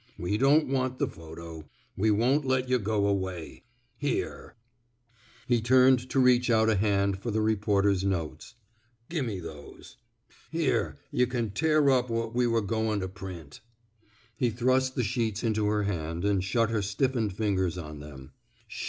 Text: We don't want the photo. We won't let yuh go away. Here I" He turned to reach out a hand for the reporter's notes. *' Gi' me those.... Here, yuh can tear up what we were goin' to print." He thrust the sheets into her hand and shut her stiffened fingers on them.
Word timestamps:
We 0.17 0.35
don't 0.39 0.65
want 0.67 0.97
the 0.97 1.05
photo. 1.07 1.69
We 1.95 2.09
won't 2.09 2.43
let 2.43 2.67
yuh 2.67 2.79
go 2.79 3.05
away. 3.05 3.61
Here 3.99 4.55
I" 4.55 5.17
He 5.47 5.61
turned 5.61 6.09
to 6.09 6.19
reach 6.19 6.49
out 6.49 6.71
a 6.71 6.75
hand 6.75 7.19
for 7.19 7.29
the 7.29 7.39
reporter's 7.39 8.03
notes. 8.03 8.55
*' 8.83 9.09
Gi' 9.11 9.21
me 9.21 9.39
those.... 9.39 9.97
Here, 10.51 10.97
yuh 11.11 11.27
can 11.27 11.51
tear 11.51 11.87
up 11.91 12.09
what 12.09 12.33
we 12.33 12.47
were 12.47 12.61
goin' 12.61 12.99
to 13.01 13.07
print." 13.07 13.59
He 14.35 14.49
thrust 14.49 14.95
the 14.95 15.03
sheets 15.03 15.43
into 15.43 15.67
her 15.67 15.83
hand 15.83 16.25
and 16.25 16.43
shut 16.43 16.71
her 16.71 16.81
stiffened 16.81 17.33
fingers 17.33 17.77
on 17.77 17.99
them. 17.99 18.31